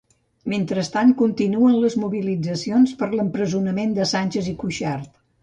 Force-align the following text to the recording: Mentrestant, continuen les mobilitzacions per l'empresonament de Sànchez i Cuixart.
Mentrestant, 0.51 1.11
continuen 1.19 1.75
les 1.83 1.97
mobilitzacions 2.05 2.95
per 3.03 3.11
l'empresonament 3.13 3.95
de 4.01 4.09
Sànchez 4.15 4.51
i 4.55 4.57
Cuixart. 4.65 5.15